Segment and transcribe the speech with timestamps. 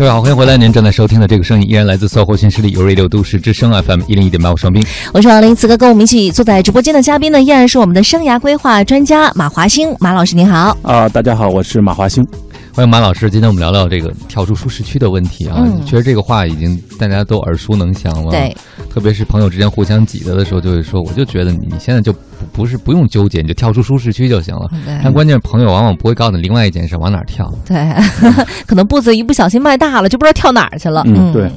[0.00, 0.56] 各位好，欢迎回来！
[0.56, 5.54] 您正在收听的这个声音依然来自搜狐新势力有 Radio 都市之声 FM 一零一点八，我双冰，我是王林。
[5.54, 11.06] 此刻跟我们一起坐在直播间的嘉宾呢，依然是我们的生涯规划专家马华兴马老师，您好啊！
[11.10, 12.26] 大家好，我是马华兴。
[12.72, 15.56] 欢迎马老师，今天我们聊聊这个跳出舒适区的问题啊。
[15.58, 18.30] 嗯，其实这个话已经大家都耳熟能详了。
[18.30, 18.56] 对，
[18.88, 22.18] 特别是朋友之间互相挤得的时候，就会说，我就觉得你现在就不
[22.52, 24.70] 不是不用纠结，你就跳出舒适区就行了。
[25.02, 27.44] 但关键是朋友往往不会告诉你另外一件事，往哪跳。
[27.66, 27.76] 对，
[28.66, 31.02] 可能步子一不小心迈大了，就不知道跳哪儿去了。
[31.06, 31.50] 嗯，对。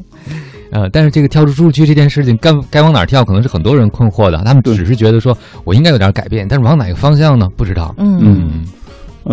[0.71, 4.41] 呃，但是这个跳出舒适区这件事情，该该往哪跳，可能是很多人困惑的。
[4.43, 7.47] 他们只是觉得说我应该有点改变，但是往哪个方向呢？
[7.55, 7.93] 不知道。
[7.99, 8.19] 嗯。
[8.19, 8.65] 嗯，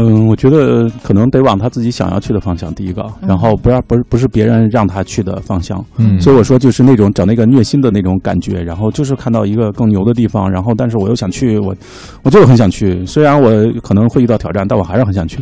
[0.05, 5.85] 我觉得可能得往他自己想要去的方向，第一个，然后不要不是不是别人让他去的方向。
[5.97, 11.75] 嗯，所以我说就是那种找那个虐心的那种感觉，然后就是看到一个更牛的地方，然后但是我又想去，我
[12.23, 13.51] 我就是很想去，虽然我
[13.83, 15.39] 可能会遇到挑战，但我还是很想去，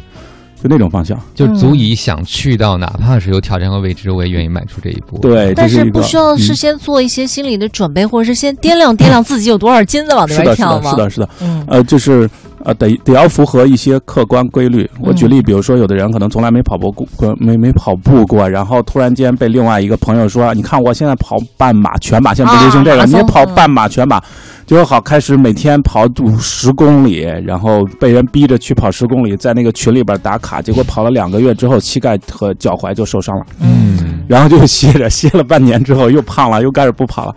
[0.62, 5.18] 就那种方向，就足以想去到哪怕是有挑战和未知，我也愿意迈出这一步。
[5.18, 10.90] 对，但是不需要事先做一些心理的准备，或者是先掂量掂量自己有多少斤子往那边跳吗？
[10.90, 12.28] 是的，是的，是的，嗯，呃，就是。
[12.68, 14.86] 呃，得得要符合一些客观规律。
[15.00, 24.22] 我举例，比如说，有的人可能从来没跑步过，没没跑步过，然后突然间被另外一个朋友说：“你看我现在跑半马、全马，现在不流行这个，你也跑半马、全马，
[24.66, 26.06] 就好开始每天跑
[26.38, 37.34] 十公里，然后被人逼着去跑十公里，在那个群里边打卡，结果跑了两个月之后，膝盖和脚踝就受伤了，嗯，然后就歇着，歇了半年之后又胖了，又开始不跑了。”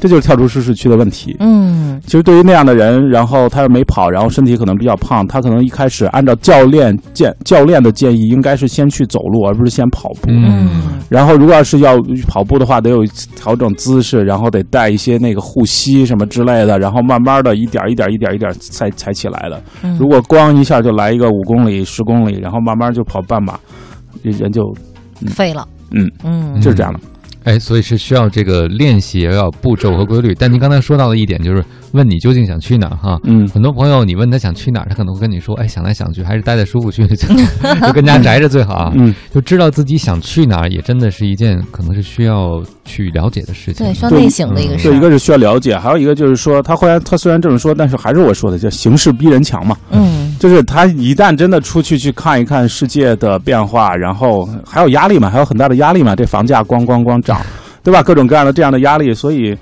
[0.00, 1.36] 这就是跳出舒适区的问题。
[1.40, 10.28] 嗯，其实对于那样的人，然后他又没跑，然后身体可能比较胖，他可能一开始按照教练建教练的建议，应该是先去走路，而不是先跑步。
[10.28, 13.04] 嗯，然后如果要是要跑步的话，得有
[13.36, 19.62] 调整姿势，然后得带一些那个护膝什么之类的，然后慢慢的一点一点一点一点才才起来的。
[19.82, 23.58] 嗯如果光一下就来一个五公里、十公里，然后慢慢就跑半马，
[24.22, 24.62] 人就
[25.26, 25.66] 废了。
[25.92, 27.00] 嗯嗯，就是这样的。
[27.44, 30.34] 哎，所以是需要这个练习，也要步骤和规律。
[30.38, 33.18] 但您刚才说到的一点，就是问你究竟想去哪儿哈？
[33.24, 38.92] 嗯，很多朋友你问他想去哪儿，他可能会跟你说，哎，想来想去还是待在舒服区， 就就跟家宅着最好啊。
[38.94, 43.86] 嗯，就知道自己想去哪儿，也真的是一件可能是需要去了解的事情。
[43.86, 44.88] 对，需要内省的一个事。
[44.88, 49.74] 对，一个是需要了解，还有一个就是说，他后来他虽然这么说，但是还是我说的，叫形势逼人强嘛。
[49.90, 57.40] 嗯，就是他一旦真的出去去看一看世界的变化，然后还有压力嘛，还有很大的压力嘛，这房价咣咣咣涨。
[57.82, 58.02] 对吧？
[58.02, 59.56] 各种各样的这样的压力，所以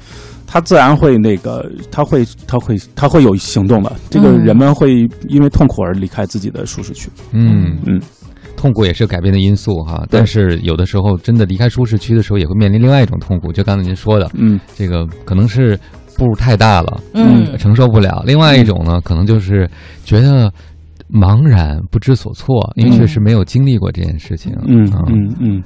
[0.44, 3.92] 他自然会那个，他会，他会，他会有行动的。
[4.10, 7.08] 这个人们会因为痛苦而离开自己的舒适区。
[7.30, 8.00] 嗯嗯，
[8.56, 10.04] 痛苦也是改变的因素哈。
[10.10, 13.52] 但是有的时候真的离开舒适区的时候，也会面临另外一种痛苦。
[13.52, 15.78] 就刚才您说的，嗯，这个可能是
[16.16, 18.24] 步入太大了，嗯，承受不了。
[18.26, 19.70] 另外一种呢，可能就是
[20.04, 20.52] 觉得
[21.08, 24.52] 茫然不知所措，因为确实没有经历过这件事情。
[24.66, 25.62] 嗯嗯嗯。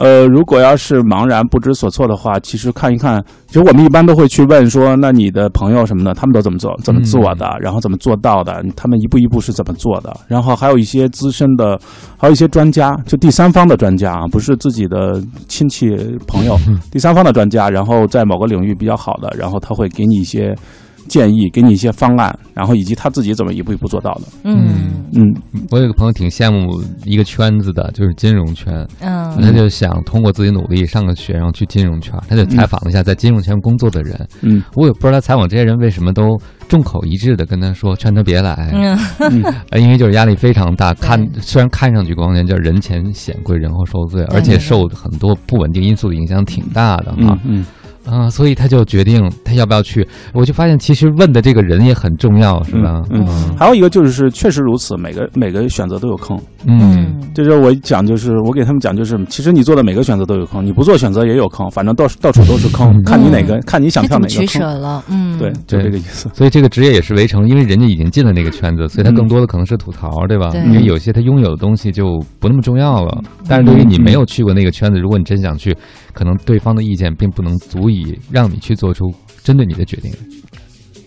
[0.00, 11.78] 呃，如果要是茫然不知所措的话，其实看一看，其实我们一般都会去问说，那你的朋友什么的，他们都怎么做，怎么做的，然后怎么做到的，他们一步一步是怎么做的，然后还有一些资深的，
[12.16, 15.90] 还有一些专家，就第三方的专家啊，不是自己的亲戚
[16.26, 16.56] 朋友，
[16.90, 20.56] 第三方的专家，然后在某个领域比较好的，然后他会给你一些。
[21.10, 24.22] 建议给你一些方案，然后以及他自己怎么一步一步做到的。
[24.44, 24.68] 嗯
[25.12, 25.34] 嗯，
[25.72, 28.72] 我有个朋友挺羡慕一个圈子的，就是金融圈。
[29.00, 32.14] 嗯，他就想通过自己努力上个学，然后去金融圈。
[32.28, 34.28] 他就采访了一下在金融圈工作的人。
[34.42, 36.38] 嗯，我也不知道他采访这些人为什么都
[36.68, 38.70] 众口一致的跟他说，劝他别来。
[38.72, 38.96] 嗯，
[39.82, 40.94] 因为就是压力非常大。
[40.94, 47.36] 看虽然看上去光鲜，叫人前显贵，人后受罪，而且受很多不稳定因素的影响挺大的哈。
[47.44, 47.66] 嗯。
[48.06, 50.06] 啊，所以他就决定他要不要去。
[50.32, 53.02] 我就发现，其实问的这个人也很重要，是吧？
[53.10, 56.40] 嗯，还有一个就是，确实如此，每个每个选择都有坑。
[56.66, 65.04] 嗯，就是我讲，就是我给他们讲，就是其实你做的每个选择都有坑，你不做选择也有坑，反正到到处都是坑，看你哪个，看你想跳哪个坑了。
[65.08, 66.28] 嗯，对，就这个意思。
[66.34, 70.50] 所以这个职业也是围城，因为人家已经进了那个圈子，所以他更多的可能是吐槽，对吧？
[70.66, 73.22] 因为有些他拥有的东西就不那么重要了。
[73.46, 75.76] 但是对于你没有去过那个圈子，如果你真想去。
[76.12, 79.12] 可能对方的意见并不能足以让你去做出
[79.42, 80.12] 针对你的决定。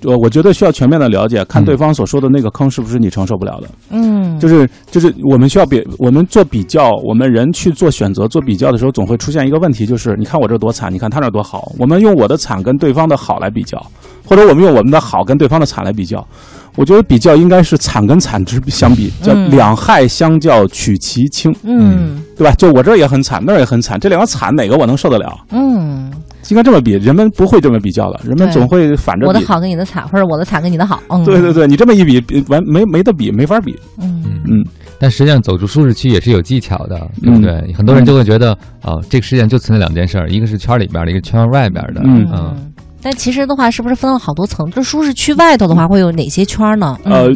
[0.05, 3.69] 我我觉得需要全面的了解，看对方所说的那个坑是不是你承受不了的。
[3.89, 11.71] 嗯，就是就是我们需要比我们做比较，我们人去做选择、做比较的时候，总会出现一个问题，就是你看我这多惨，你看他那多好。
[11.79, 13.81] 我们用我的惨跟对方的好来比较，
[14.25, 16.27] 或者我们用我们的好跟对方的惨来比较。
[16.75, 22.53] 我觉得比较应该是惨跟惨之相比，叫两害相较取其轻，嗯，对吧？
[22.55, 25.31] 就我这儿也很惨，那儿也很惨，这两个惨哪个我能受得了？
[25.51, 26.11] 嗯，
[26.49, 29.27] 应该这么比，人们不会这么比较的，人们总会反着。
[29.27, 31.01] 我的好跟你的惨，或者我的惨跟你的好。
[31.09, 33.77] 嗯对对对，你这么一比，完没没得比，没法比。
[33.99, 34.65] 嗯嗯，
[34.99, 37.73] 但实际上走出舒适区也是有技巧的，对不对？
[37.73, 42.72] 很多人就会觉得，哦，这个世界上就存在两件事儿，一个是圈里边的，一个圈外边的，嗯。
[43.03, 44.69] 但其实的话，是不是分了好多层？
[44.71, 46.97] 就舒适区外头的话，会有哪些圈呢？
[47.03, 47.29] 呃，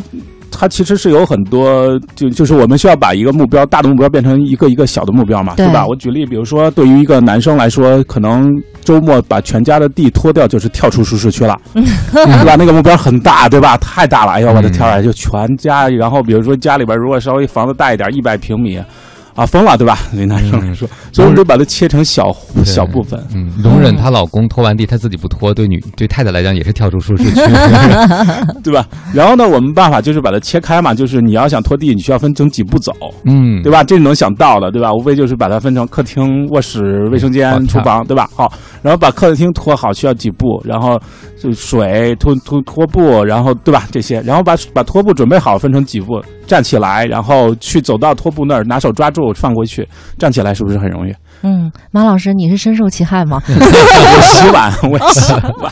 [0.50, 5.86] 它其实是有很多，就就是我们需要把一个目标大的目标变成一个一个小的目标嘛，对吧？
[5.86, 8.50] 我举例，比如说，对于一个男生来说，可能
[8.82, 12.56] 周末把全家的地拖掉，就是跳出舒适区了， 对吧？
[12.58, 13.76] 那个目标很大，对吧？
[13.78, 15.02] 太大了，哎呦我的天啊！
[15.02, 18.82] 就全家，然后比如说家里边如果稍微房子大一点，一百平米。
[19.38, 20.00] 啊，疯了，对吧？
[20.16, 22.36] 对男生来说，所以我们就把它切成小
[22.66, 23.24] 小部分。
[23.36, 27.36] 嗯，容忍她老公拖完地，她自己不拖，对女对太太来讲也是跳出舒适区，
[28.64, 28.88] 对吧？
[29.14, 32.92] 然后呢，我们办法就是把它切开嘛，就是你要想拖地，你需要分成几步走，
[33.26, 33.84] 嗯，对吧？
[33.84, 34.92] 这是能想到的，对吧？
[34.92, 38.28] 无非就是把它分成客厅、卧室、卫生间、厨房，对吧？
[38.36, 38.52] 好，
[38.82, 41.00] 然后把客厅拖好需要几步，然后
[41.40, 43.88] 就水拖拖拖布，然后对吧？
[43.92, 46.20] 这些，然后把把拖布准备好，分成几步。
[46.48, 51.14] 站起来，然后去走到拖布那儿，拿手抓住放过去，站起来是不是很容易？
[51.44, 53.40] 嗯，马老师，你是深受其害吗？
[53.48, 55.72] 我洗碗，我洗碗。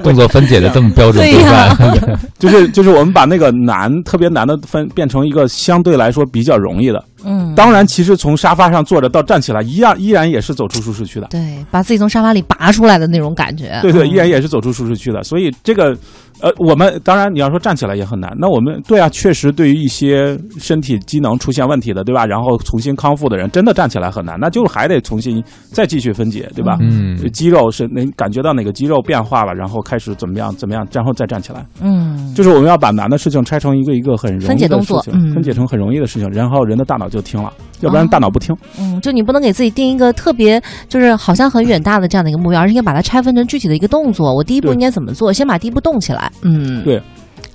[0.00, 2.18] 动作分解的这么标准，对吧？
[2.38, 7.04] 就是就是我们把那个难特别难的分变成一个相对来说比较容易的。
[7.24, 11.26] 嗯，当然，其实从沙发上坐着到站起来，一样依然也是走出舒适区的。
[11.30, 13.76] 对，把自己从沙发里拔出来的那种感觉。
[13.82, 15.22] 对对，依然也是走出舒适区的。
[15.24, 15.96] 所以这个。
[16.40, 18.30] 呃，我们当然你要说站起来也很难。
[18.38, 22.26] 那我们对啊，确实对于一些身体机能出现问题的，对吧？
[22.26, 25.42] 然后重新康复的人，真的站起来很难，那就还得重新
[25.72, 26.76] 再继续分解，对吧？
[26.80, 31.64] 嗯，肌肉是能感觉到哪个肌肉变化了，然后开始怎么样怎么样，然后再站起来。
[31.80, 37.50] 嗯，就是我们要把难的事情拆成一个一个很容易的事情，分解成很容易的事情，然后人的大脑就听了，
[37.80, 38.54] 要不然大脑不听。
[38.78, 44.34] 嗯，就你不能给自己定一个特别就是好像很远大的这样的一个目标，而是应该把它拆分成具体的一个动作。
[44.34, 45.32] 我第一步应该怎么做？
[45.32, 46.25] 先把第一步动起来。
[46.42, 47.00] 嗯，对。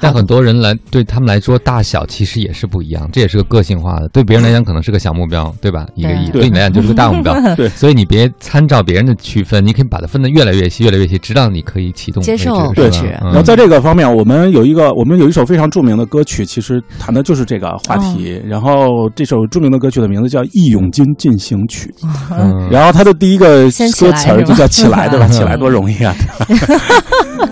[0.04, 4.08] 但很多人来对他们来说，大小其实也是不一样，这也是个个性化的。
[4.08, 5.86] 对别人来讲，可能是个小目标，对吧？
[5.94, 7.36] 一个亿，对你来讲就是个大目标。
[7.54, 12.74] 对，所以你别参照别人的区分，你可以把它分得越来越细，越来越细，直到你可以启动接受。
[12.74, 12.90] 对，
[13.22, 18.42] 然后在这个方面，我们有一个，我们有一首非常著名的歌曲，其实谈的就是这个话题。
[18.44, 21.94] 然后这首著名的歌曲的名字叫《义勇军进行曲》，
[22.72, 25.28] 然后它的第一个歌词儿就叫“起来”，对吧？
[25.28, 26.16] 起来多容易啊！